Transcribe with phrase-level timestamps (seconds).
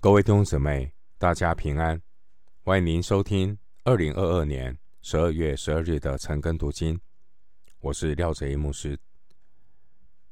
[0.00, 2.00] 各位弟兄姊妹，大家平安！
[2.62, 7.00] 欢迎您收听二零二二年十二月十二日的晨更读经。
[7.80, 8.96] 我是廖哲一牧师。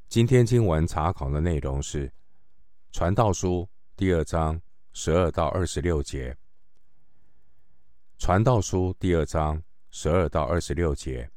[0.08, 2.08] 今天经文查考的内容是
[2.92, 3.62] 《传道书》
[3.96, 6.32] 第二章十二到二十六节。
[8.18, 9.60] 《传道书》第二章
[9.90, 11.28] 十二到二十六节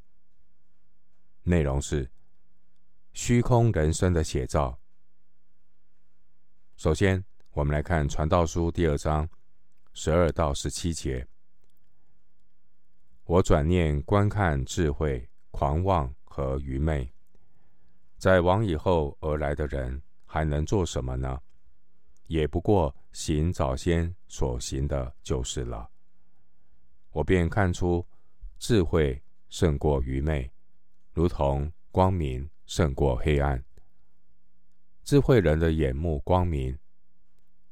[1.41, 2.07] 内容是
[3.11, 4.79] 虚空人生的写照。
[6.77, 7.25] 首先，
[7.59, 9.27] 我们来看《传道书》第二章
[9.91, 11.27] 十二到十七节。
[13.25, 17.11] 我转念观看智慧、狂妄和愚昧，
[18.17, 21.37] 在往以后而来的人还能做什么呢？
[22.27, 25.89] 也不过行早先所行的就是了。
[27.11, 28.07] 我便看出
[28.57, 30.49] 智慧胜过愚昧，
[31.11, 33.61] 如同光明胜过黑暗。
[35.03, 36.73] 智慧人的眼目光明。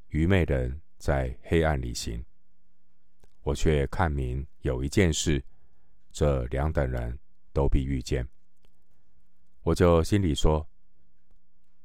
[0.08, 2.24] 愚昧人在黑暗里行，
[3.42, 5.44] 我却看明有一件事，
[6.10, 7.18] 这两等人
[7.52, 8.26] 都必遇见。
[9.62, 10.66] 我就心里说：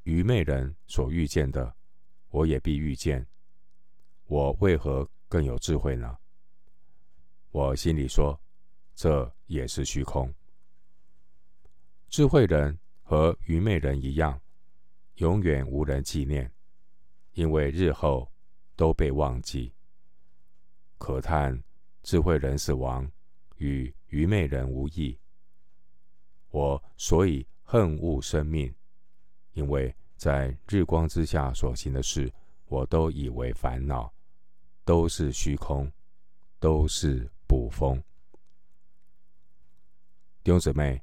[0.03, 1.75] 愚昧人所遇见的，
[2.29, 3.25] 我也必遇见。
[4.27, 6.17] 我为何更有智慧呢？
[7.51, 8.39] 我心里说：
[8.95, 10.33] 这也是虚空。
[12.07, 14.39] 智慧人和愚昧人一样，
[15.15, 16.49] 永远无人纪念。
[17.33, 18.31] 因为日后
[18.75, 19.73] 都被忘记，
[20.97, 21.63] 可叹
[22.03, 23.09] 智慧人死亡
[23.57, 25.17] 与愚昧人无异。
[26.49, 28.73] 我所以恨恶生命，
[29.53, 32.31] 因为在日光之下所行的事，
[32.67, 34.13] 我都以为烦恼，
[34.85, 35.91] 都是虚空，
[36.59, 38.01] 都是捕风。
[40.43, 41.01] 弟兄姊妹，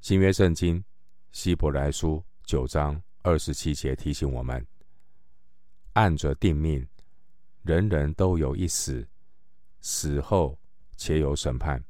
[0.00, 0.84] 新约圣经
[1.32, 3.02] 希伯来书九章。
[3.22, 4.66] 二十七节提醒我们：
[5.92, 6.88] 按着定命，
[7.62, 9.06] 人人都有一死，
[9.82, 10.58] 死后
[10.96, 11.84] 且有审判。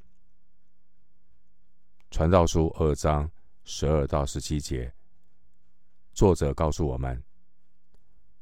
[2.11, 3.31] 传道书二章
[3.63, 4.93] 十二到十七节，
[6.13, 7.23] 作者告诉我们：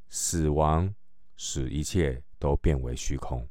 [0.08, 0.94] 死亡
[1.36, 3.46] 使一切都变为虚空。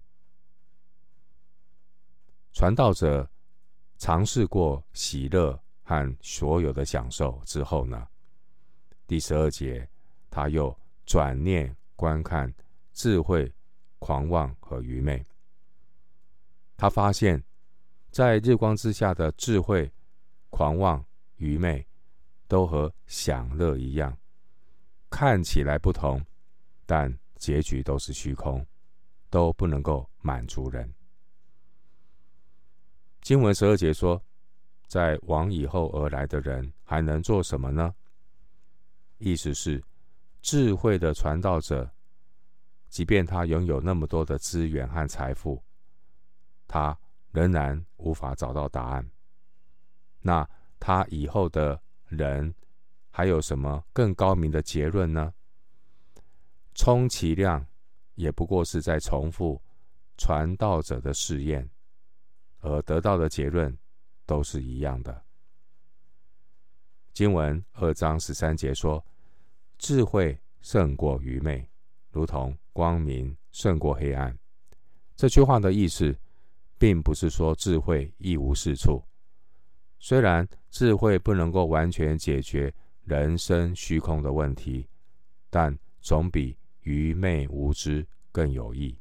[2.54, 3.30] 传道者
[4.00, 8.08] 尝试过喜乐和所有的享受之后呢？
[9.08, 9.88] 第十二节，
[10.30, 12.54] 他又转念观看
[12.92, 13.50] 智慧、
[14.00, 15.26] 狂妄和愚昧。
[16.76, 17.42] 他发现，
[18.12, 19.90] 在日光之下的智慧、
[20.50, 21.04] 狂妄、
[21.38, 21.88] 愚昧，
[22.50, 24.16] 都和享乐一样，
[25.10, 26.22] 看起来不同，
[26.86, 28.66] 但结局都是虚空，
[29.30, 30.94] 都不能够满足人。
[33.22, 34.22] 经文十二节说，
[34.88, 37.96] 在往以后而来的人还能做什么呢？
[39.18, 39.84] 意思是，
[40.42, 41.90] 智慧的传道者，
[42.90, 45.62] 即便他拥有那么多的资源和财富，
[46.68, 46.98] 他
[47.32, 49.10] 仍然无法找到答案。
[50.22, 50.48] 那
[50.80, 52.54] 他以后的人
[53.10, 55.34] 还有什么更高明的结论呢？
[56.76, 57.66] 充其量
[58.14, 59.60] 也不过是在重复
[60.18, 61.68] 传道者的试验，
[62.60, 63.76] 而得到的结论
[64.26, 65.27] 都是一样的。
[67.18, 69.04] 经文二章十三节说
[69.80, 71.68] ：“智慧胜过愚昧，
[72.12, 74.38] 如同光明胜过黑暗。”
[75.18, 76.16] 这句话的意思，
[76.78, 79.04] 并不是说智慧一无是处。
[79.98, 82.72] 虽然智慧不能够完全解决
[83.04, 84.88] 人生虚空的问题，
[85.50, 88.96] 但总比愚昧无知更有益。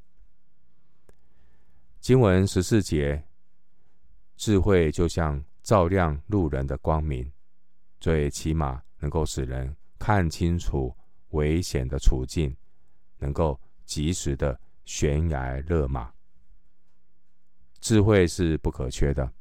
[2.00, 3.22] 经文十四节
[4.38, 7.31] ：“智慧就像照亮路人的光明。”
[7.99, 10.95] 最起码能够使人看清楚
[11.31, 12.55] 危险的处境，
[13.19, 16.12] 能够及时的悬崖勒马。
[17.81, 19.33] 智慧是不可缺的，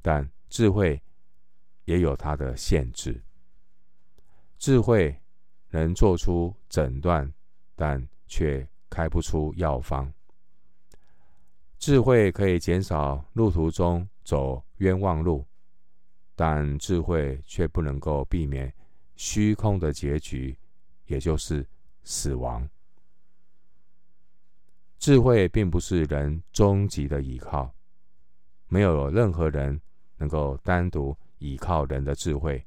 [0.00, 1.00] 但智慧
[1.84, 3.22] 也有它的限制。
[4.58, 5.18] 智慧
[5.70, 7.32] 能做出诊断，
[7.74, 10.12] 但却开不出药方。
[11.78, 15.44] 智慧可以减少路途中走冤枉路。
[16.34, 18.72] 但智慧却不能够避免
[19.16, 20.56] 虚空的结局，
[21.06, 21.66] 也就是
[22.02, 22.68] 死亡。
[24.98, 27.72] 智慧并不是人终极的依靠，
[28.68, 29.80] 没有任何人
[30.16, 32.64] 能够单独依靠人的智慧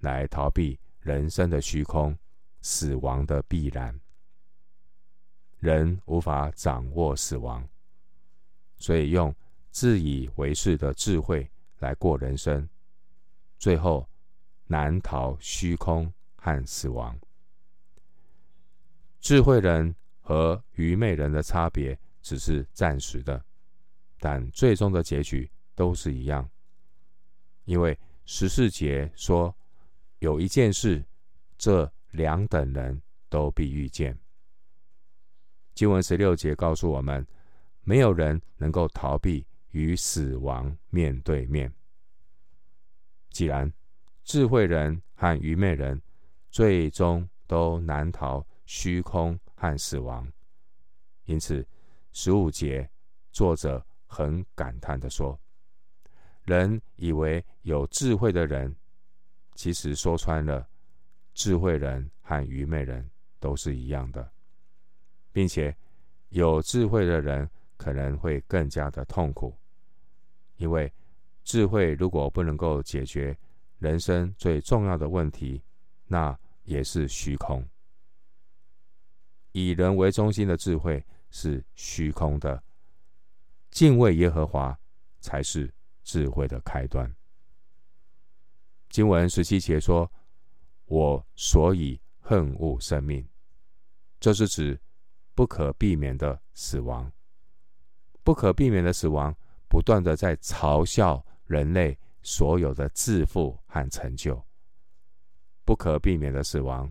[0.00, 2.16] 来逃避人生的虚空、
[2.60, 3.98] 死亡的必然。
[5.58, 7.66] 人无法掌握死亡，
[8.76, 9.34] 所以用
[9.70, 11.48] 自以为是的智慧
[11.78, 12.68] 来过人生。
[13.66, 14.08] 最后
[14.68, 17.18] 难逃虚空和死亡。
[19.18, 23.44] 智慧人和愚昧人的差别只是暂时的，
[24.20, 26.48] 但最终的结局都是一样。
[27.64, 29.52] 因为十四节说，
[30.20, 31.04] 有一件事，
[31.58, 34.16] 这两等人都必遇见。
[35.74, 37.26] 经文十六节告诉我们，
[37.82, 41.72] 没有人能够逃避与死亡面对面。
[43.36, 43.70] 既然
[44.24, 46.00] 智慧人和愚昧人
[46.48, 50.26] 最终都难逃虚空和死亡，
[51.26, 51.68] 因此
[52.12, 52.88] 十五节
[53.32, 55.38] 作者很感叹地说
[56.44, 58.74] ：“人以为有智慧的人，
[59.54, 60.66] 其实说穿了，
[61.34, 63.06] 智慧人和愚昧人
[63.38, 64.32] 都是一样的。”
[65.30, 65.76] 并且，
[66.30, 67.46] 有智慧的人
[67.76, 69.54] 可能会更加的痛苦，
[70.56, 70.90] 因为
[71.46, 73.34] 智慧如果不能够解决
[73.78, 75.62] 人生最重要的问题，
[76.06, 77.66] 那也是虚空。
[79.52, 82.62] 以人为中心的智慧是虚空的，
[83.70, 84.78] 敬畏耶和华
[85.20, 85.72] 才是
[86.02, 87.10] 智慧的开端。
[88.90, 90.10] 经文十七节说
[90.84, 93.26] ：“我所以恨恶生命。”
[94.20, 94.78] 这是指。
[95.36, 97.12] 不可避免的死亡，
[98.24, 99.36] 不可避免的死亡，
[99.68, 104.44] 不断的在嘲笑人类所有的自负和成就。
[105.64, 106.90] 不可避免的死亡，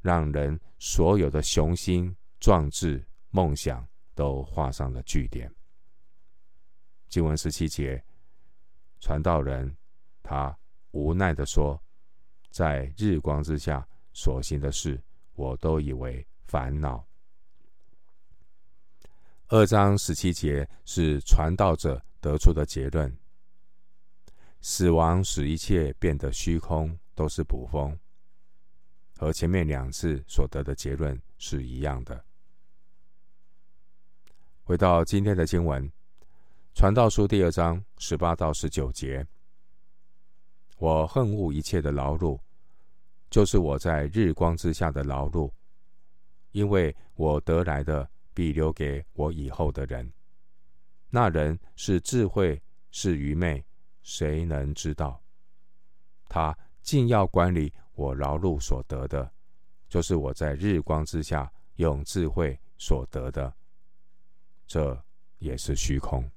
[0.00, 5.52] 让人所有的雄心壮志、梦想都画上了句点。
[7.08, 8.02] 经文十七节，
[9.00, 9.76] 传道人
[10.22, 10.56] 他
[10.92, 11.80] 无奈的说
[12.50, 14.98] ：“在日光之下所行的事，
[15.34, 17.06] 我都以为烦恼。”
[19.48, 23.14] 二章十七节是传道者得出的结论：
[24.66, 27.98] 死亡使一切变得虚空，都是捕风，
[29.18, 32.24] 和前面两次所得的结论是一样的。
[34.62, 35.86] 回到今天的经文，
[36.72, 39.26] 《传道书》第二章十八到十九节：
[40.78, 42.40] 我恨恶一切的劳碌，
[43.28, 45.52] 就是我在日光之下的劳碌，
[46.52, 48.08] 因为我得来的。
[48.36, 50.12] 必留给我以后的人。
[51.08, 52.60] 那人是智慧
[52.90, 53.64] 是愚昧，
[54.04, 55.20] 谁能知道？
[56.28, 59.28] 他竟要管理我劳碌所得的，
[59.88, 63.52] 就是我在日光之下用智慧所得的，
[64.68, 65.04] 这
[65.38, 66.30] 也是虚空。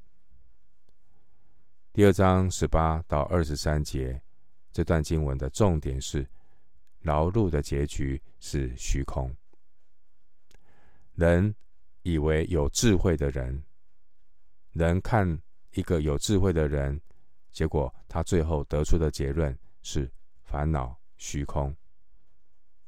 [1.93, 4.19] 第二章十八到二十三节，
[4.71, 6.27] 这段经文的重点是
[7.01, 9.31] 劳碌的结局是虚空。
[11.13, 11.53] 人。
[12.03, 13.61] 以为有智慧的人，
[14.71, 15.27] 人看
[15.73, 17.01] 一个有智慧的人，
[17.57, 20.07] 结果他最后得出的结论是
[20.43, 21.75] 烦恼虚空。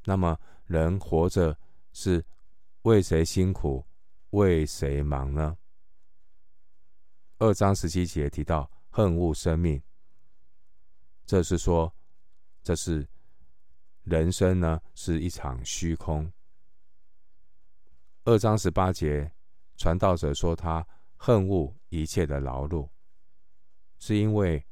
[0.04, 1.57] 那么人活着
[1.92, 2.24] 是
[2.83, 3.83] 为谁辛苦，
[4.30, 5.57] 为谁忙呢？
[7.39, 9.81] 二章十七节提到恨恶生命，
[11.25, 11.92] 这是说，
[12.62, 13.07] 这是
[14.04, 16.31] 人生呢是一场虚空。
[18.24, 19.31] 二章十八节，
[19.77, 20.86] 传道者说他
[21.16, 22.88] 恨恶一切的劳碌，
[24.00, 24.66] 是因为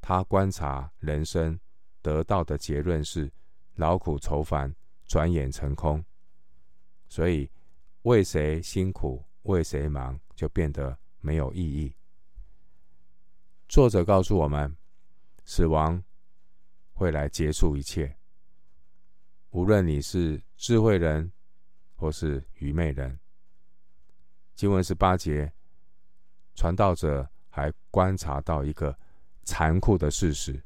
[0.00, 1.60] 他观察人生
[2.02, 3.32] 得到的结论是
[3.76, 4.74] 劳苦愁烦，
[5.04, 6.04] 转眼成空，
[7.08, 7.48] 所以
[8.02, 11.94] 为谁辛苦，为谁忙，就变得没有意义。
[13.68, 14.76] 作者告诉我们，
[15.44, 16.02] 死亡
[16.94, 18.16] 会来结束一切，
[19.50, 21.30] 无论你是智慧人。
[21.96, 23.18] 或是愚昧人。
[24.54, 25.54] 经文十八节，
[26.54, 28.98] 传道者还观察到一个
[29.44, 30.60] 残酷的事实，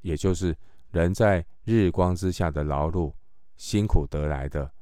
[0.00, 0.56] 也就是
[0.90, 3.12] 人在日光之下的劳碌、
[3.58, 4.72] 辛苦得来的，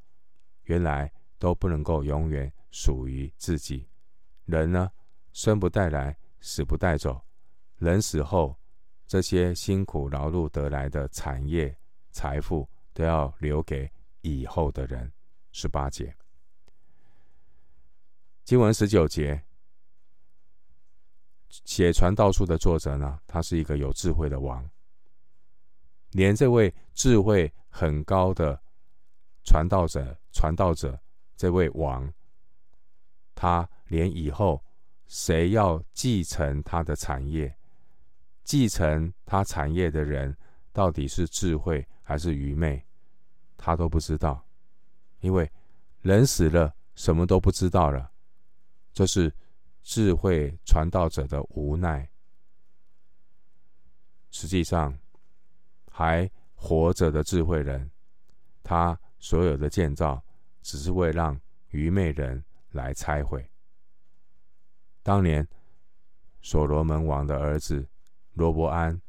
[0.62, 3.88] 原来都不能够永远属于自己。
[4.44, 4.92] 人呢，
[5.32, 7.20] 生不带来，死不带走。
[7.78, 8.56] 人死后，
[9.04, 11.76] 这些辛苦劳碌得来的产业、
[12.12, 13.90] 财富，都要留给
[14.20, 15.12] 以后的人。
[15.50, 16.14] 十八节，
[18.44, 19.42] 经文十九节，
[21.64, 24.66] 写传道书的作者呢，他是一个有智慧的王，
[26.12, 28.58] 连这位智慧很高的
[29.44, 30.98] 传道者、传道者
[31.36, 32.10] 这位王，
[33.34, 34.64] 他连以后
[35.06, 37.54] 谁要继承他的产业，
[38.44, 40.34] 继承他产业的人
[40.72, 42.82] 到底是智慧还是愚昧，
[43.58, 44.42] 他都不知道。
[45.20, 45.50] 因为
[46.00, 48.10] 人死了，什么都不知道了，
[48.92, 49.32] 这是
[49.82, 52.08] 智慧传道者的无奈。
[54.30, 54.98] 实际上，
[55.90, 57.90] 还活着的智慧人，
[58.62, 60.24] 他所有的建造，
[60.62, 63.50] 只是为让愚昧人来拆毁。
[65.02, 65.46] 当年
[66.40, 67.86] 所罗门王的儿子
[68.34, 69.00] 罗伯安，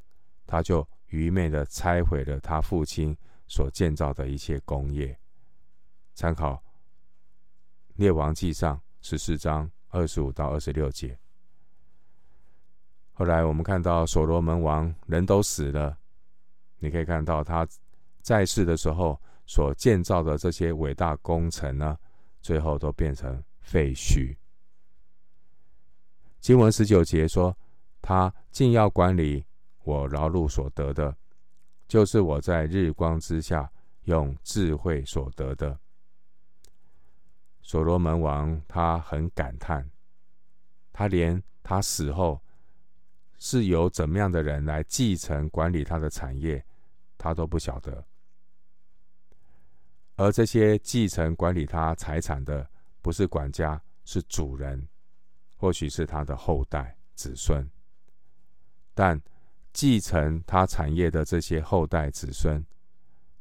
[0.46, 3.15] 他就愚昧的拆毁了他父亲
[3.48, 5.18] 所建造的一切工业。
[6.13, 6.56] 参考
[7.96, 11.18] 《列王记上》十四章二十五到二十六节。
[13.14, 15.96] 后来我们看到所罗门王人都死了，
[16.80, 17.66] 你可以看到他
[18.22, 21.98] 在世的时候所建造的这些伟大工程呢，
[22.42, 24.36] 最后都变成废墟。
[26.40, 27.56] 经文十九节说
[28.02, 29.46] ：“他尽要管理
[29.84, 31.16] 我劳碌所得的，
[31.88, 33.72] 就是我在日光之下
[34.06, 35.80] 用智慧所得的。”
[37.63, 39.89] 所罗门王他很感叹，
[40.91, 42.39] 他连他死后。
[43.46, 46.63] 是由怎么样的人来继承管理他的产业，
[47.17, 48.05] 他都不晓得。
[50.15, 52.65] 而这些继承管理他财产的，
[53.01, 54.88] 不是管家，是主人，
[55.58, 57.70] 或许是他的后代子孙。
[58.93, 59.22] 但
[59.74, 62.65] 继承他产业的这些后代子孙，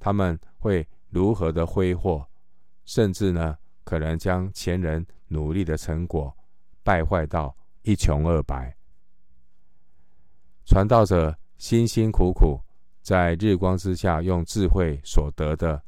[0.01, 2.27] 他们会如何的挥霍，
[2.85, 6.37] 甚至呢，可能将前人努力的成果
[6.83, 8.77] 败坏到一穷二白。
[10.65, 12.61] 传道者辛辛苦苦
[13.03, 15.83] 在日光之下用智慧所得的，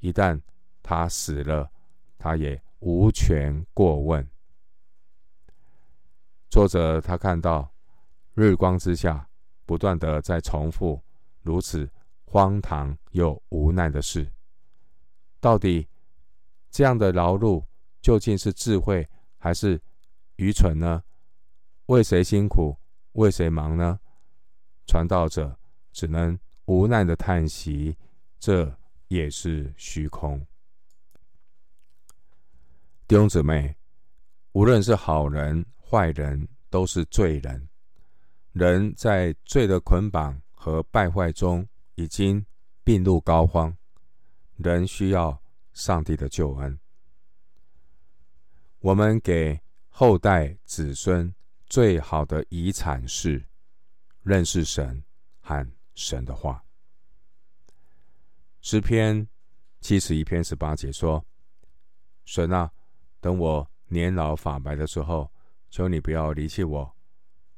[0.00, 0.40] 一旦
[0.82, 1.70] 他死了，
[2.18, 4.26] 他也无权过问。
[6.50, 7.70] 作者他看到
[8.34, 9.28] 日光之下
[9.66, 11.02] 不断的在重复
[11.42, 11.88] 如此
[12.24, 14.30] 荒唐又无奈的事，
[15.40, 15.88] 到底
[16.70, 17.64] 这样的劳碌
[18.00, 19.80] 究竟是智慧还是
[20.36, 21.02] 愚蠢呢？
[21.86, 22.76] 为谁辛苦，
[23.12, 23.98] 为谁忙呢？
[24.86, 25.58] 传道者
[25.92, 27.96] 只能无奈的叹息，
[28.38, 30.38] 这也是虚空。
[33.06, 33.74] 弟兄姊妹，
[34.52, 37.68] 无论是好人坏人，都是罪人。
[38.52, 42.44] 人在罪的捆绑和败坏中，已经
[42.84, 43.74] 病入膏肓。
[44.56, 45.40] 人需要
[45.78, 46.78] 上帝的救恩。
[48.80, 51.32] 我们给后代子孙
[51.66, 53.44] 最好的遗产是。
[54.24, 55.02] 认识神
[55.40, 56.62] 和神的话。
[58.60, 59.26] 诗篇
[59.80, 61.24] 七十一篇十八节说
[62.26, 62.70] ：“神啊，
[63.20, 65.32] 等我年老发白的时候，
[65.70, 66.94] 求你不要离弃我；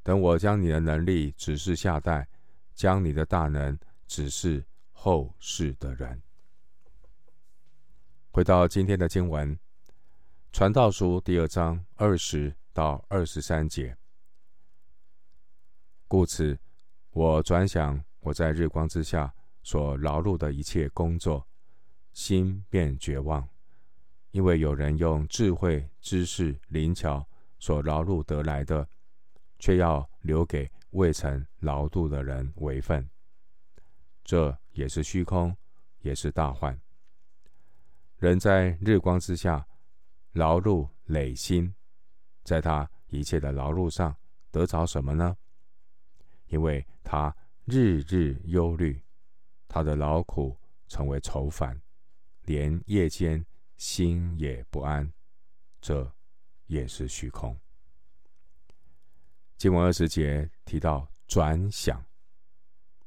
[0.05, 2.29] 等我将你的能力指示下代，
[2.73, 6.23] 将你的大能指示后世的人。”
[8.33, 9.57] 回到今天的经文，
[10.53, 13.97] 《传道书》第二章二十到二十三节。
[16.07, 16.57] 故此，
[17.11, 19.35] 我转想我在日光之下
[19.65, 21.45] 所劳碌的一切工作，
[22.13, 23.49] 心便绝望，
[24.31, 27.27] 因为有人用智慧、知识、灵巧
[27.59, 28.89] 所劳碌得来的，
[29.59, 33.11] 却要留给未曾劳碌的人为分。
[34.23, 35.57] 这也是虚空，
[36.03, 36.81] 也是大患。
[38.21, 39.67] 人在日光之下
[40.33, 41.75] 劳碌累心，
[42.45, 44.15] 在他一切的劳碌上
[44.51, 45.35] 得着什么呢？
[46.49, 47.35] 因为他
[47.65, 49.03] 日日忧虑，
[49.67, 50.55] 他的劳苦
[50.87, 51.81] 成为愁烦，
[52.43, 53.43] 连夜间
[53.79, 55.11] 心也不安，
[55.81, 56.15] 这
[56.67, 57.59] 也是虚空。
[59.57, 62.05] 经文二十节提到转想，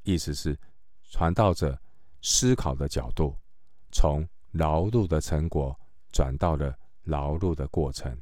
[0.02, 0.58] 意思是
[1.04, 1.80] 传道者
[2.20, 3.38] 思考的角度，
[3.92, 5.78] 从劳碌的成果
[6.10, 8.20] 转到了劳碌的过程。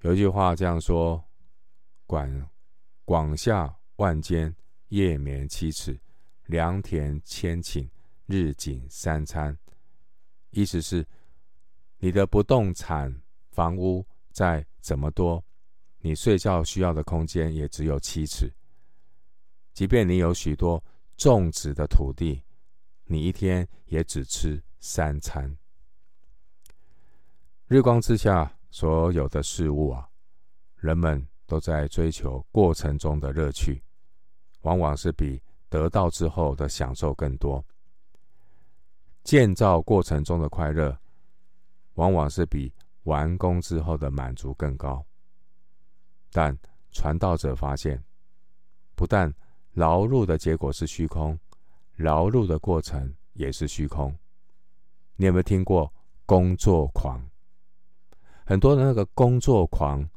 [0.00, 1.22] 有一句话这样说：
[2.06, 2.50] 管。
[3.06, 4.56] 广厦万间，
[4.88, 5.92] 夜眠七尺；
[6.46, 7.86] 良田千顷，
[8.24, 9.54] 日仅三餐。
[10.48, 11.06] 意思是，
[11.98, 13.14] 你的不动产
[13.50, 15.44] 房屋再怎么多，
[15.98, 18.50] 你睡觉需要的空间也只有七尺。
[19.74, 20.82] 即便你有许多
[21.18, 22.42] 种植的土地，
[23.14, 25.56] 你一天也只吃三餐。
[27.68, 30.08] 日光之下所有的事物啊，
[30.74, 31.24] 人们。
[31.46, 33.84] 都在追求过程中的乐趣，
[34.62, 37.62] 往往是比得到之后的享受更多。
[39.22, 40.98] 建造过程中的快乐，
[41.96, 45.04] 往往是比完工之后的满足更高。
[46.32, 46.58] 但
[46.92, 48.02] 传道者发现，
[48.94, 49.32] 不但
[49.74, 51.38] 劳碌的结果是虚空，
[51.96, 54.16] 劳碌的过程也是虚空。
[55.16, 55.92] 你有没有听过
[56.26, 57.24] 工作狂？
[58.44, 60.08] 很多的那个工作狂，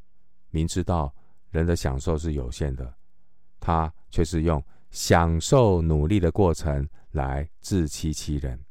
[0.50, 1.14] 明知道。
[1.50, 2.94] 人的享受是有限的，
[3.58, 8.62] 他却是用享受努力的过程来自欺欺人。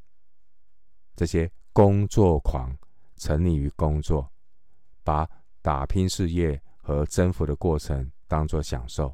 [1.16, 2.76] 这些工作狂
[3.16, 4.30] 沉溺于工作，
[5.02, 5.28] 把
[5.62, 9.12] 打拼事业和征服的过程当作享受，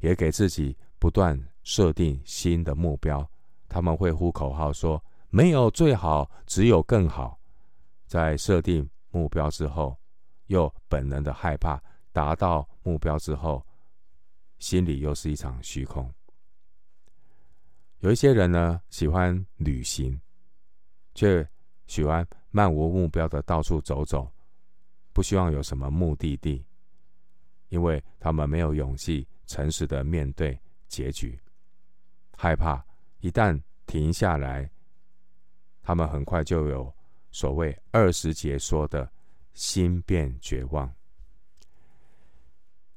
[0.00, 3.28] 也给自己不断设定新的目标。
[3.68, 7.36] 他们会呼口号说：“没有最好，只有更好。”
[8.06, 9.98] 在设定目标之后，
[10.46, 11.82] 又本能的害怕
[12.12, 13.66] 达到目标之后，
[14.60, 16.08] 心里又是一场虚空。
[17.98, 20.20] 有一些人呢，喜欢旅行，
[21.16, 21.46] 却
[21.88, 24.30] 喜欢漫无目标的到处走走，
[25.12, 26.64] 不希望有什么目的地，
[27.70, 30.56] 因为他们没有勇气诚实的面对
[30.86, 31.36] 结局，
[32.36, 32.84] 害怕
[33.20, 34.70] 一旦停下来，
[35.82, 36.94] 他们很快就有
[37.30, 39.10] 所谓二十节说的
[39.54, 40.92] 心变绝望。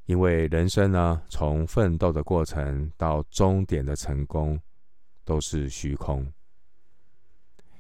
[0.06, 4.60] 因为人生呢，从奋斗的过程到终点的成功，
[5.24, 6.26] 都是虚空。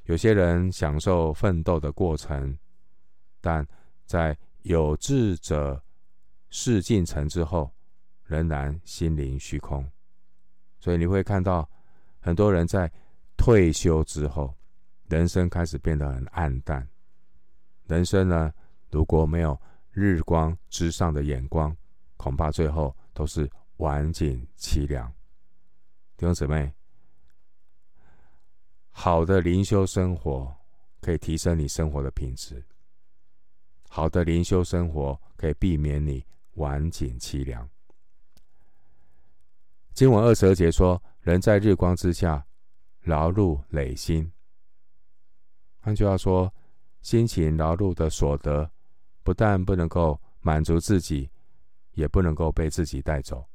[0.04, 2.58] 有些人享受奋斗的过程，
[3.42, 3.68] 但
[4.06, 5.84] 在有志者
[6.50, 7.72] 事竟成之后，
[8.26, 9.88] 仍然心灵虚空。
[10.80, 11.70] 所以你会看到
[12.20, 12.92] 很多人在
[13.38, 14.54] 退休之后，
[15.08, 16.88] 人生开始变得很暗淡。
[17.88, 18.54] 人生呢，
[18.90, 19.60] 如果没有
[19.92, 21.76] 日光之上的眼光，
[22.18, 25.12] 恐怕最后都是晚景凄凉。
[26.18, 26.74] 弟兄姊妹，
[28.90, 30.54] 好的灵修生活
[31.02, 32.64] 可以提升你生活的品质。
[33.88, 36.24] 好的灵修生活可以避免你
[36.56, 37.68] 晚景凄凉。
[39.94, 42.46] 经文二十二节说：“人在日光之下
[43.02, 44.32] 劳碌累心。”
[45.82, 46.54] 换句话说，
[47.02, 48.70] 辛勤劳碌的所得，
[49.24, 51.30] 不但不能够满足自己。
[51.94, 53.46] 也不能够被自己带走，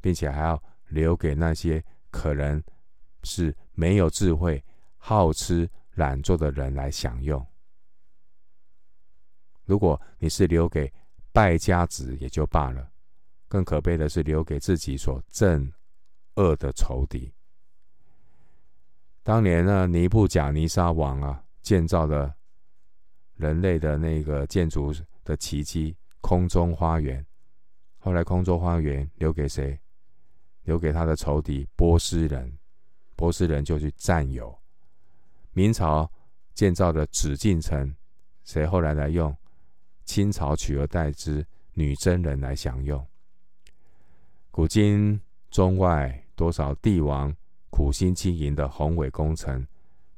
[0.00, 2.60] 并且还要留给那些可能
[3.22, 4.64] 是没有智慧、
[4.96, 7.46] 好吃懒做的人来享用。
[9.64, 10.92] 如果你是留给
[11.30, 12.90] 败家子也就罢了，
[13.48, 15.72] 更可悲的是留给自己所憎
[16.36, 17.32] 恶的仇敌。
[19.22, 22.34] 当年呢，尼布甲尼撒王啊，建造了
[23.34, 27.24] 人类的那个建筑的奇迹——空中花园。
[27.98, 29.78] 后来，空中花园留给谁？
[30.62, 32.56] 留给他的仇敌波斯人。
[33.16, 34.56] 波斯人就去占有。
[35.52, 36.10] 明朝
[36.54, 37.94] 建造的紫禁城，
[38.44, 39.36] 谁后来来用？
[40.04, 43.04] 清朝取而代之，女真人来享用。
[44.58, 45.20] 古今
[45.52, 47.32] 中外多少帝王
[47.70, 49.64] 苦心经营的宏伟工程，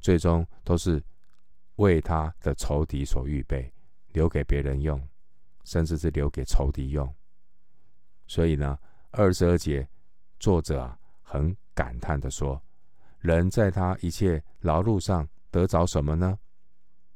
[0.00, 1.05] 最终都是
[1.76, 3.70] 为他的仇敌所预备，
[4.12, 4.98] 留给别人用，
[5.64, 7.14] 甚至是留给仇敌用。
[8.26, 8.79] 所以呢，
[9.11, 9.87] 二十二节
[10.38, 12.59] 作者啊，很感叹的说
[13.20, 16.38] ：“人在他一切劳碌上得着什么呢？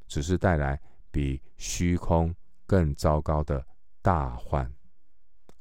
[0.06, 0.78] 只是带来
[1.10, 3.66] 比虚空更糟糕的
[4.02, 4.70] 大患。”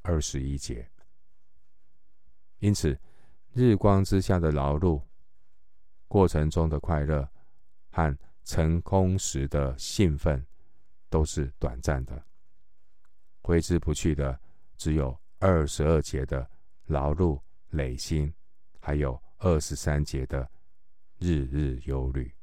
[0.03, 0.85] 二十一节。
[2.63, 2.97] 因此，
[3.51, 5.03] 日光之下的劳碌
[6.07, 7.27] 过程中的快乐
[7.89, 10.41] 和成功时的兴奋，
[11.09, 12.25] 都是短暂的，
[13.41, 14.39] 挥之不去的
[14.77, 15.13] 只有。
[15.39, 16.49] 二十二节的
[16.85, 17.37] 劳碌
[17.71, 18.33] 累心，
[18.79, 20.49] 还有二十三节的
[21.19, 22.33] 日日忧虑，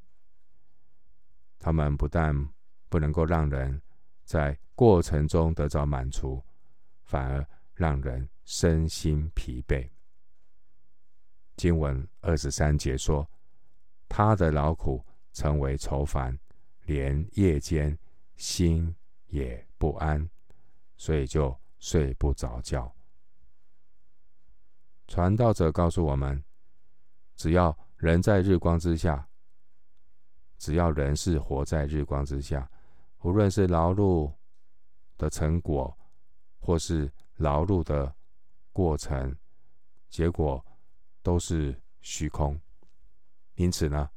[1.59, 2.47] 他们不但
[2.91, 3.81] 不能够让人
[4.23, 6.45] 在过程中得到满足，
[7.05, 9.89] 反而让人身心疲惫。
[11.61, 13.29] 经文二十三节说
[14.09, 16.35] ：“他的劳苦成为愁烦，
[16.87, 17.99] 连夜间
[18.37, 18.97] 心
[19.27, 20.27] 也不安，
[20.97, 22.95] 所以就。”睡不着觉。
[25.09, 26.45] 传道者告诉我们：
[27.35, 29.27] 只要人在日光之下，
[30.59, 32.71] 只要人是活在日光之下，
[33.23, 34.31] 无论是劳碌
[35.17, 35.97] 的成果，
[36.59, 38.15] 或是劳碌的
[38.75, 39.35] 过程，
[40.11, 40.63] 结果
[41.23, 42.59] 都是虚空。
[43.55, 44.09] 因此呢，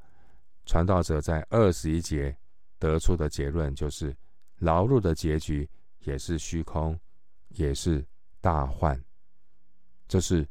[0.65, 2.35] 传道者在二十一节
[2.79, 4.15] 得出的结论就是：
[4.59, 6.99] 劳碌的结局也是虚空。
[7.55, 8.03] 也是
[8.41, 8.99] 大患，
[10.07, 10.43] 这是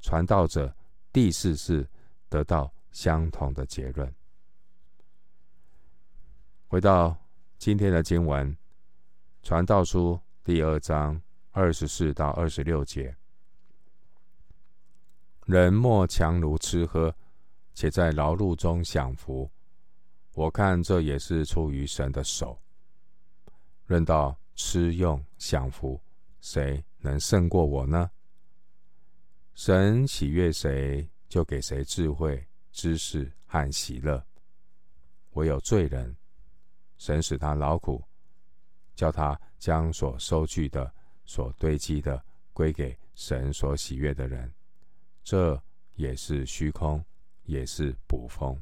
[0.00, 0.74] 传道者
[1.12, 1.88] 第四次
[2.28, 4.12] 得到相同的结论。
[6.66, 7.16] 回到
[7.58, 8.52] 今天的经文，
[9.40, 13.16] 《传道书》第二章二十四到二十六节：
[15.46, 17.14] 人莫强如吃喝，
[17.74, 19.50] 且在劳碌中享福。
[20.34, 22.58] 我看这也是出于神的手。
[23.86, 26.00] 论到吃用享福。
[26.40, 28.10] 谁能胜过我呢？
[29.54, 34.24] 神喜悦谁，就给谁智慧、知识和喜乐。
[35.34, 36.16] 唯有罪人，
[36.98, 38.02] 神使他劳苦，
[38.96, 40.92] 叫他将所收据的、
[41.24, 42.20] 所堆积的
[42.52, 44.52] 归给神所喜悦的人，
[45.22, 45.60] 这
[45.94, 47.04] 也是虚空，
[47.44, 48.60] 也是捕风。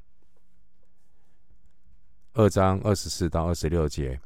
[2.33, 4.21] 二章二十四到二十六节，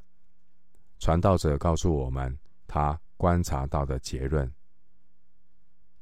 [0.98, 4.52] 传道者告诉我们他观察到的结论。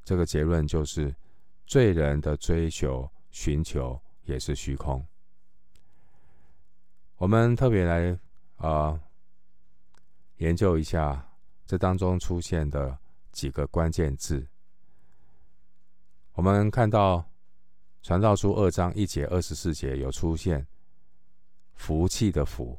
[0.05, 1.15] 这个结论就是，
[1.67, 5.07] 罪人的追求、寻求也是虚空。
[7.17, 8.19] 我们特别来
[8.57, 9.01] 啊、
[10.39, 11.25] 研究一下
[11.67, 12.99] 这当中出现的
[13.31, 14.45] 几个关键字。
[16.35, 17.19] 我们看到
[18.03, 20.67] 《传道书》二章一节、二十四节有出现
[21.77, 22.79] “福气”的“福”，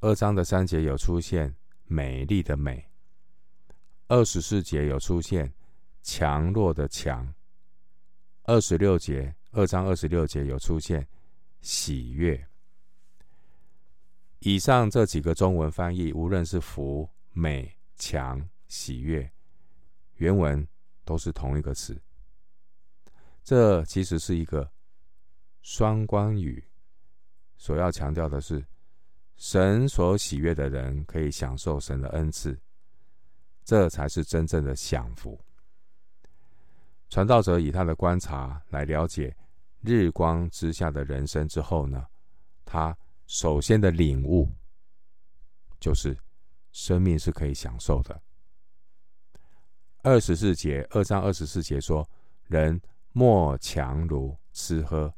[0.00, 2.88] 二章的三节有出现“美丽”的“美”。
[4.08, 5.52] 二十四节有出现
[6.02, 7.34] “强弱”的“强”，
[8.44, 11.06] 二十六节二章二十六节有出现
[11.60, 12.42] “喜悦”。
[14.40, 19.30] 以上这几个中文翻译，无论是“福”、“美”、“强”、“喜悦”，
[20.16, 20.66] 原文
[21.06, 21.98] 都是同一个词。
[23.42, 24.70] 这其实是一个
[25.62, 26.62] 双关语，
[27.56, 28.62] 所要强调的是，
[29.36, 32.60] 神所喜悦的人可以享受神的恩赐。
[33.64, 35.40] 这才是真正的享福。
[37.08, 39.36] 传道者以他的观察来了解
[39.80, 42.06] 日光之下的人生之后呢，
[42.64, 44.48] 他首先的领悟
[45.78, 46.16] 就是
[46.72, 48.20] 生命是可以享受的。
[50.06, 52.08] 二十四节，二章二十四节说
[52.46, 55.12] ：“人莫强如吃喝，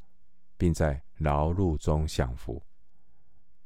[0.57, 2.62] 并在劳碌中享福。”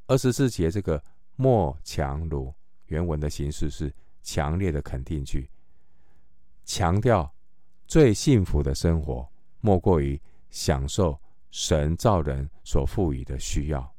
[0.08, 1.00] 二十四节这个
[1.36, 2.52] “莫强如”
[2.86, 3.94] 原文的形式是。
[4.24, 5.50] 强烈的肯定句，
[6.64, 7.28] 强调
[7.88, 9.28] 最幸福的生活
[9.60, 13.92] 莫过于享受神造人所赋予的需要。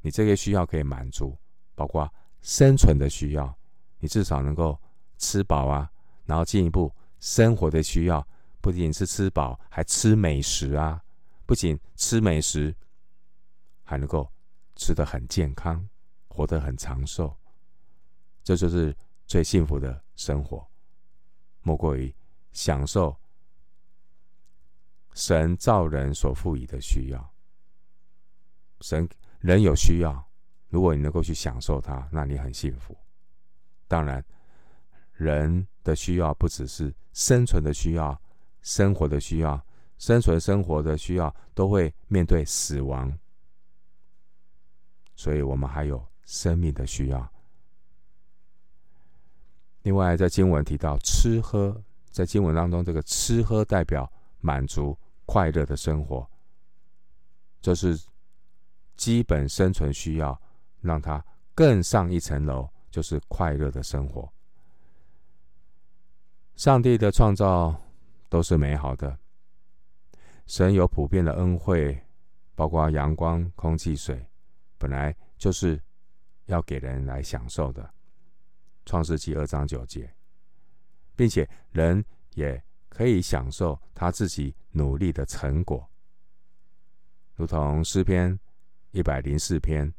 [0.00, 1.38] 你这些需要可以满足，
[1.76, 3.56] 包括生存的需要，
[4.00, 4.76] 你至少能够
[5.16, 5.88] 吃饱啊。
[6.28, 8.24] 然后进一步生活的需要，
[8.60, 11.02] 不仅是吃饱，还吃美食啊。
[11.44, 12.72] 不仅吃美食，
[13.82, 14.30] 还能够
[14.76, 15.84] 吃得很健康，
[16.28, 17.36] 活得很长寿。
[18.44, 18.94] 这就是。
[19.28, 20.66] 最幸福的生活，
[21.60, 22.10] 莫过于
[22.52, 23.14] 享受
[25.12, 27.34] 神造人所赋予的需要。
[28.80, 29.06] 神
[29.40, 30.26] 人有需要，
[30.70, 32.96] 如果你能够去享受它，那你很幸福。
[33.86, 34.24] 当然，
[35.18, 38.18] 人的需要不只是生存的需要、
[38.62, 39.60] 生活的需要，
[39.98, 43.12] 生存生活的需要都会面对死亡，
[45.16, 47.28] 所以我们还有生命的需要。
[49.82, 56.24] 另外，在经文提到吃喝，在经文当中，这个吃喝代表满足快乐的生活，
[57.60, 57.98] 这是
[58.96, 60.40] 基本生存需要，
[60.80, 61.24] 让他
[61.56, 64.32] 更上一层楼，就是快乐的生活。
[66.58, 67.72] 上帝的创造
[68.28, 69.16] 都是美好的，
[70.44, 71.96] 神有普遍的恩惠，
[72.56, 74.26] 包括阳光、空气、水，
[74.76, 75.80] 本来就是
[76.46, 77.88] 要给人来享受的。
[78.84, 80.12] 创世纪二章九节，
[81.14, 85.88] 并且人也可以享受他自己努力的成果，
[87.36, 88.36] 如同诗篇
[88.90, 89.94] 一百零四篇，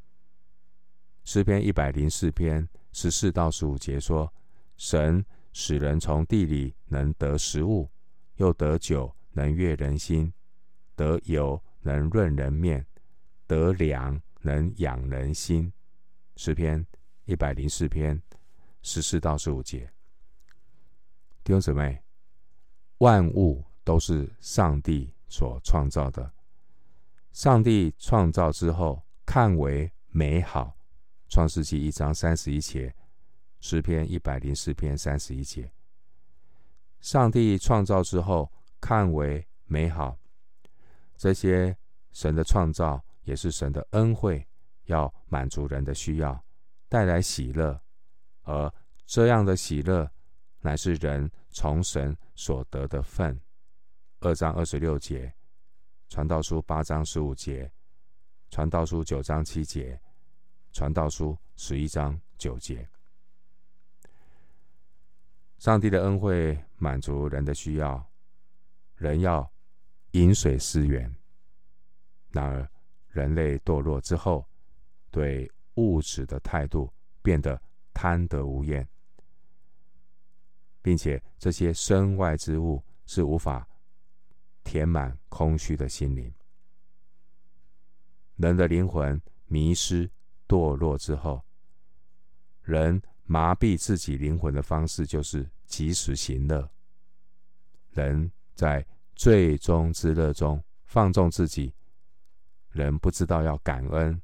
[1.23, 4.29] 诗篇一百零四篇十四到十五节说：
[4.75, 5.25] 神
[5.61, 7.89] 使人从地里能得食物，
[8.37, 10.31] 又得酒能悦人心，
[10.95, 12.85] 得油能润人面，
[13.45, 15.69] 得粮能养人心。
[16.37, 16.87] 诗篇
[17.25, 18.21] 一百零四篇。
[18.81, 19.91] 十四到十五节，
[21.43, 22.01] 弟兄姊妹，
[22.99, 26.31] 万物都是上帝所创造的。
[27.33, 30.77] 上帝创造之后，看为美好。
[31.27, 32.95] 创世纪一章三十一节，
[33.59, 35.71] 诗篇一百零四篇三十一节。
[37.01, 40.17] 上帝创造之后，看为美好。
[41.15, 41.75] 这些
[42.11, 44.45] 神的创造也是神的恩惠，
[44.85, 46.43] 要满足人的需要，
[46.87, 47.79] 带来喜乐。
[48.43, 48.73] 而
[49.05, 50.09] 这样的喜乐，
[50.59, 53.39] 乃是人从神所得的份。
[54.19, 55.33] 二章二十六节，
[56.09, 57.71] 传道书八章十五节，
[58.49, 59.99] 传道书九章七节，
[60.73, 62.87] 传道书十一章九节。
[65.59, 68.03] 上帝的恩惠满足人的需要，
[68.95, 69.47] 人要
[70.11, 71.13] 饮水思源。
[72.31, 72.67] 然而，
[73.09, 74.43] 人类堕落之后，
[75.11, 76.91] 对物质的态度
[77.21, 77.61] 变得。
[77.91, 78.87] 贪得无厌，
[80.81, 83.67] 并且这些身外之物是无法
[84.63, 86.33] 填满空虚的心灵。
[88.37, 90.09] 人的灵魂迷失
[90.47, 91.43] 堕落之后，
[92.61, 96.67] 人麻痹自己灵魂的方式就是及时行乐。
[97.91, 101.71] 人在最终之乐中放纵自己，
[102.71, 104.19] 人不知道要感恩，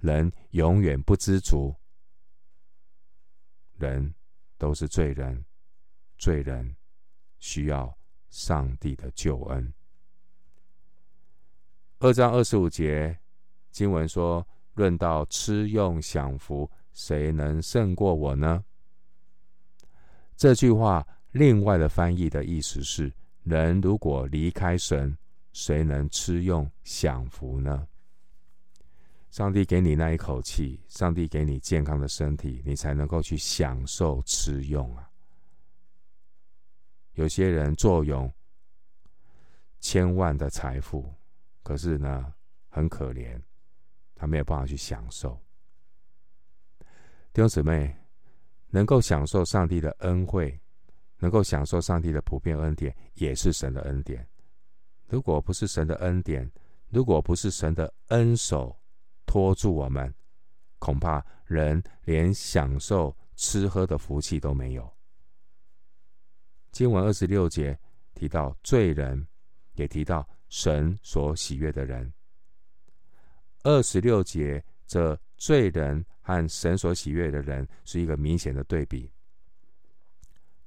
[0.00, 1.74] 人永远不知足。
[3.78, 4.14] 人
[4.58, 5.42] 都是罪人，
[6.18, 6.76] 罪人
[7.38, 7.96] 需要
[8.28, 9.72] 上帝的救恩。
[12.00, 13.18] 二章二十五节
[13.70, 18.64] 经文说：“论到吃用享福，谁能胜过我呢？”
[20.36, 23.12] 这句话另外的翻译的意思是：
[23.44, 25.16] 人如果离开神，
[25.52, 27.86] 谁能吃用享福呢？
[29.30, 35.08] 上帝给你那一口气，上帝给你健康的身体，你才能够去享受吃用啊。
[37.14, 38.30] 有些人坐拥
[39.80, 41.10] 千万的财富，
[41.62, 42.32] 可是呢，
[42.68, 43.40] 很可怜，
[44.14, 45.40] 他没有办法去享受。
[47.32, 47.96] 弟兄姊妹，
[48.68, 50.60] 能够享受上帝的恩惠，
[51.16, 54.28] 能够享受上帝的普遍恩典，也是神的恩典。
[55.08, 56.50] 如果不是神的恩典，
[56.90, 58.78] 如果不是神的恩手，
[59.24, 60.14] 托住我们，
[60.78, 64.92] 恐怕人连享受吃喝的福气都没有。
[66.70, 67.78] 经文二十六节
[68.12, 69.26] 提到罪人，
[69.72, 72.12] 也提到神所喜悦的人。
[73.62, 79.10] 二十六节这罪人和神所喜悦的人是一个明显的对比。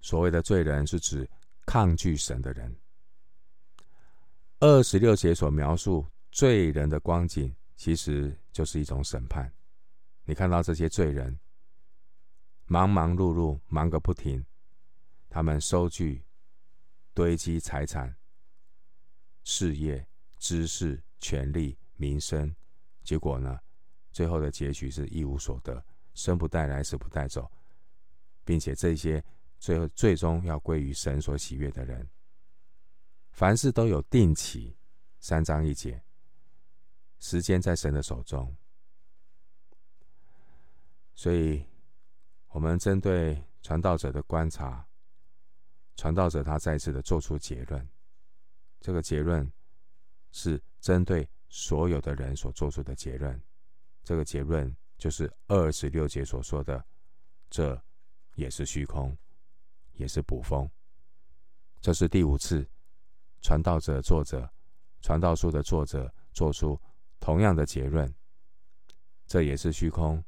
[0.02, 1.26] 所谓的罪人是指
[1.66, 2.76] 抗拒神的人。
[4.60, 7.56] 二十六节所描述罪人的光景。
[7.78, 9.52] 其实就是一种审判。
[10.24, 11.38] 你看到这些罪人
[12.68, 14.46] 忙忙碌碌，忙个不停，
[15.30, 16.24] 他们收据、
[17.14, 18.16] 堆积财产、
[19.44, 20.08] 事业、
[20.38, 22.56] 知识、权力、名声，
[23.04, 23.60] 结果呢，
[24.16, 27.52] 最后的结局是一无所得，生不带来，死不带走，
[28.46, 29.22] 并且这些
[29.60, 32.08] 最后最终要归于神所喜悦的人。
[33.32, 34.74] 凡事都有定期，
[35.20, 36.02] 三章一节。
[37.20, 38.56] 时间在神的手中，
[41.14, 41.66] 所以，
[42.48, 44.88] 我们针对传道者的观察，
[45.98, 47.86] 传道者他再次的做出结论。
[48.80, 49.52] 这个结论
[50.32, 53.38] 是针对所有的人所做出的结论。
[54.06, 56.86] 这个结论就是二十六节所说的，
[57.50, 57.78] 这
[58.36, 59.18] 也是虚空，
[59.94, 60.70] 也是捕风。
[61.82, 62.66] 这是第五次，
[63.42, 64.50] 传道者作者，
[65.02, 66.80] 传道书的作者做出。
[67.20, 68.14] 同样的结论，
[69.26, 70.24] 这也是虚空，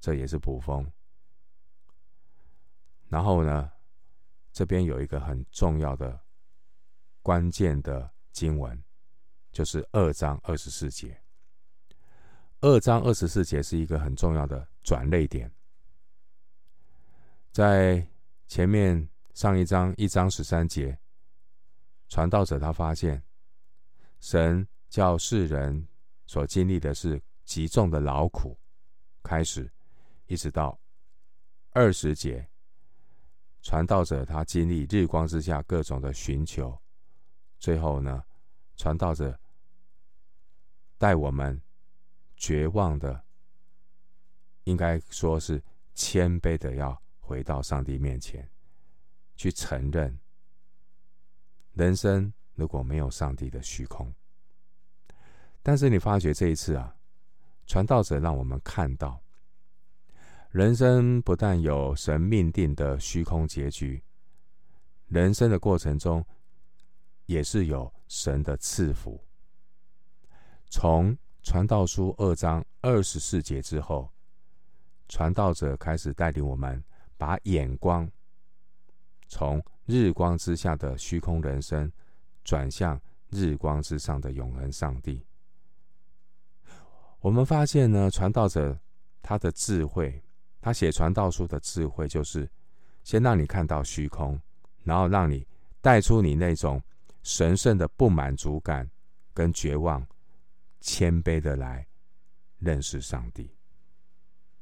[0.00, 0.90] 这也是捕风。
[3.06, 3.70] 然后呢，
[4.52, 6.20] 这边有一个很重要的、
[7.22, 8.82] 关键的经文，
[9.52, 11.22] 就是二章二十四节。
[12.66, 15.48] 二章二十四节是一个很重要的转泪点。
[17.52, 18.04] 在
[18.48, 20.98] 前面上一章一章十三节，
[22.08, 23.22] 传道者他发现，
[24.18, 25.86] 神叫世人。
[26.28, 28.58] 所经历的是极重的劳苦，
[29.22, 29.72] 开始
[30.26, 30.76] 一直到
[31.70, 32.50] 二十节，
[33.62, 36.76] 传道者他经历日光之下各种的寻求，
[37.60, 38.24] 最后呢，
[38.74, 39.38] 传道者
[40.98, 41.62] 带我们
[42.36, 43.24] 绝望的，
[44.64, 45.62] 应该说是
[45.94, 48.48] 谦卑的，要回到上帝面前
[49.34, 50.18] 去承认，
[51.72, 54.12] 人生如果没有上帝的虚空。
[55.62, 56.96] 但是你发觉这一次啊，
[57.66, 59.20] 传道者让我们看到，
[60.50, 64.02] 人生不但有神命定的虚空结局，
[65.08, 66.24] 人生的过程中
[67.26, 69.20] 也是有神的赐福。
[70.68, 74.10] 从传道书二章二十四节之后，
[75.08, 76.82] 传道者开始带领我们
[77.16, 78.10] 把眼光
[79.28, 81.90] 从日光之下的虚空人生，
[82.42, 85.24] 转向日光之上的永恒上帝。
[87.20, 88.76] 我们发现呢，传道者
[89.22, 90.20] 他的智慧，
[90.60, 92.50] 他写传道书的智慧，就是
[93.04, 94.36] 先让你看到虚空，
[94.82, 95.46] 然后让你
[95.80, 96.82] 带出你那种
[97.22, 98.90] 神圣的不满足感
[99.32, 100.04] 跟绝望，
[100.80, 101.86] 谦卑的来
[102.58, 103.50] 认识上帝。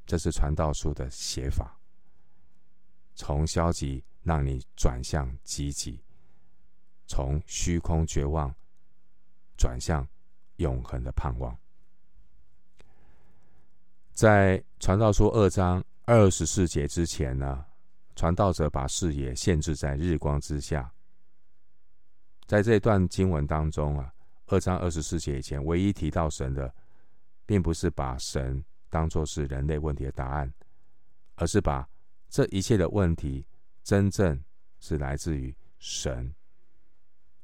[0.06, 1.78] 这是传道书的写法，
[3.14, 5.98] 从消极让你转向积极，
[7.06, 8.54] 从虚空绝望
[9.56, 10.06] 转向
[10.56, 11.56] 永恒的盼望。
[14.12, 17.64] 在传道书二章二十四节之前呢，
[18.14, 20.92] 传道者把视野限制在日光之下。
[22.46, 24.13] 在这段经文当中啊，
[24.46, 26.72] 二章二十四节以前，唯一提到神的，
[27.46, 30.52] 并不是把神当作是人类问题的答案，
[31.36, 31.88] 而是把
[32.28, 33.46] 这一切的问题
[33.82, 34.38] 真正
[34.80, 36.32] 是来自于神，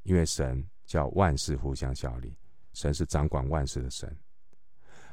[0.02, 2.36] 因为神叫万事互相效力，
[2.74, 4.14] 神是掌管万事的神。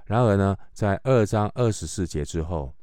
[0.06, 2.76] 然而呢，在二章二十四节之后，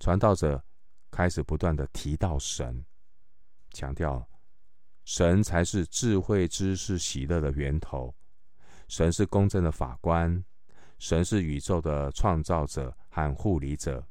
[0.00, 0.62] 传道者
[1.10, 2.84] 开始不断的提到神，
[3.70, 4.26] 强调
[5.04, 8.14] 神才是智慧、知识、喜乐的源头，
[8.94, 10.44] 神是公正的法官，
[11.00, 14.06] 神是宇宙的创造者和护理者。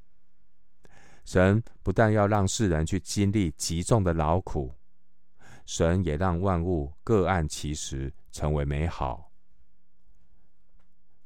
[1.24, 4.76] 神不但要让世人去经历极重的劳苦，
[5.66, 9.32] 神也让万物各按其时成为美好。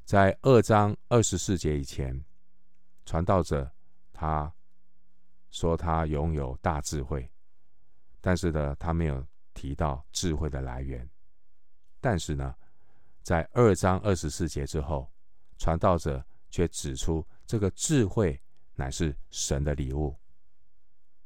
[0.04, 2.24] 在二章二十四节以前，
[3.04, 3.68] 传道者
[4.12, 4.52] 他
[5.50, 7.28] 说他拥有大智慧，
[8.20, 11.10] 但是呢，他没有提到智慧的来源。
[12.00, 12.54] 但是呢，
[13.28, 15.12] 在二章二十四节之后，
[15.58, 18.40] 传道者却指出这个智慧
[18.74, 20.16] 乃是神的礼物。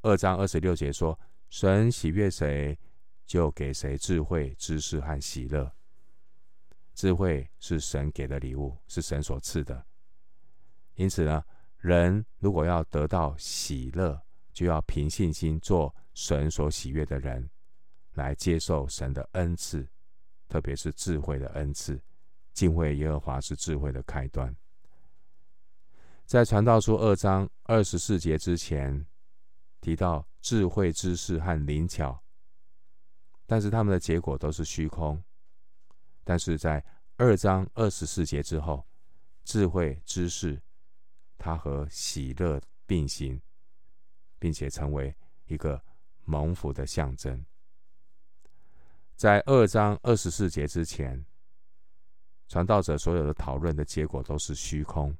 [0.01, 1.17] 二章二十六节说
[1.49, 2.77] ：“神喜悦谁，
[3.25, 5.73] 就给谁智慧、知识和喜乐。”
[6.93, 9.87] 智慧是神给的礼物，是神所赐的。
[10.95, 11.45] 因此呢，
[11.79, 14.21] 人如果要得到喜乐，
[14.53, 17.49] 就要凭信心做神所喜悦的人，
[18.15, 19.89] 来接受神的恩赐，
[20.53, 21.99] 特别是智慧的恩赐。
[22.53, 24.55] 敬畏耶和华是智慧的开端。
[26.27, 29.07] 在传道书二章二十四节之前，
[29.81, 32.23] 提到智慧、知识和灵巧，
[33.47, 35.25] 但是他们的结果都是虚空。
[36.23, 36.85] 但是在
[37.17, 38.87] 二章二十四节之后，
[39.45, 40.61] 智慧、知识，
[41.39, 43.41] 它和喜乐并行，
[44.39, 45.83] 并且成为一个
[46.27, 47.43] 蒙福的象征。
[49.23, 51.25] 在二章二十四节之前，
[52.49, 55.17] 传道者所有的讨论的结果都是虚空。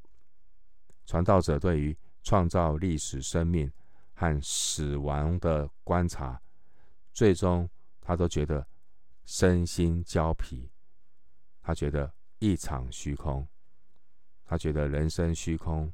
[1.07, 3.71] 传道者对于创造、历史、生命
[4.13, 6.43] 和死亡的观察，
[7.13, 8.67] 最终他都觉得
[9.25, 10.69] 身心交疲。
[11.61, 13.47] 他觉得一场虚空，
[14.45, 15.93] 他觉得人生虚空，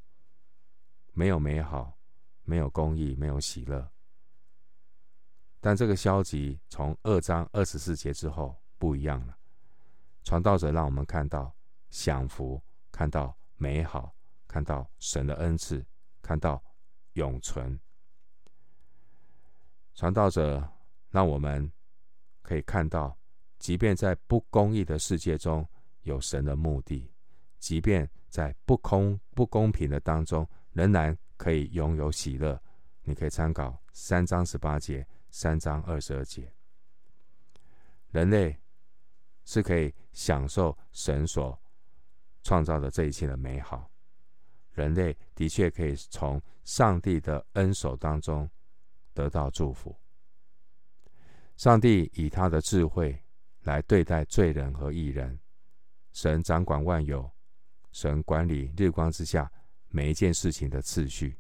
[1.13, 1.99] 没有美好，
[2.45, 3.87] 没有公义，没有喜乐。
[5.69, 9.37] 但这个消极从二章二十四节之后不一样了。
[10.25, 11.55] 传道者让我们看到
[11.91, 12.59] 享福，
[12.91, 14.15] 看到美好，
[14.47, 15.85] 看到神的恩赐，
[16.23, 16.59] 看到
[17.13, 17.79] 永存。
[19.95, 20.67] 传道者
[21.11, 21.71] 让我们
[22.41, 23.15] 可以看到。
[23.59, 25.69] 即便在不公义的世界中
[26.01, 27.13] 有神的目的，
[27.59, 32.59] 即便在不公不公平的当中，仍然可以拥有喜乐。
[33.03, 35.07] 你可以参考三章十八节、
[35.39, 36.53] 三章二十二节。
[38.11, 38.59] 人类
[39.45, 41.57] 是可以享受神所
[42.43, 43.89] 创造的这一切的美好。
[44.73, 48.51] 人类的确可以从上帝的恩手当中
[49.15, 49.97] 得到祝福。
[51.57, 53.17] 上帝以他的智慧。
[53.63, 55.39] 来对待罪人和义人，
[56.13, 57.31] 神掌管万有，
[57.93, 59.53] 神管理日光之下
[59.89, 61.39] 每一件事情的次序。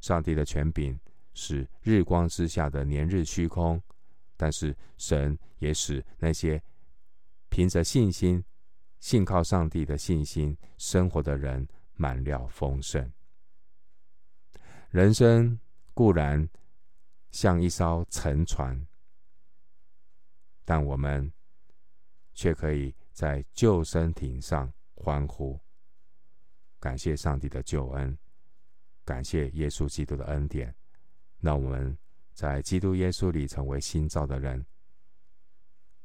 [0.00, 0.98] 上帝的权柄
[1.34, 3.82] 使日光之下的年日虚空，
[4.36, 6.62] 但是神也使那些
[7.48, 8.44] 凭着信心、
[9.00, 13.12] 信靠上帝的信心生活的人满了丰盛。
[14.90, 15.58] 人生
[15.94, 16.48] 固然
[17.30, 18.86] 像一艘沉船，
[20.64, 21.32] 但我们。
[22.34, 25.60] 却可以在救生艇上欢呼，
[26.80, 28.18] 感谢上帝的救恩，
[29.04, 30.74] 感谢耶稣基督的恩典，
[31.42, 31.98] 让我们
[32.32, 34.64] 在基督耶稣里成为新造的人，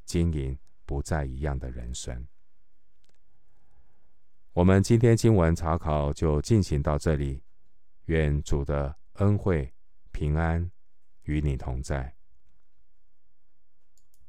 [0.04, 2.28] 经营不再一样的人生。
[4.52, 7.42] 我们今天经文查考就进行到这里，
[8.06, 9.72] 愿主的恩惠
[10.12, 10.70] 平安
[11.24, 12.17] 与你同在。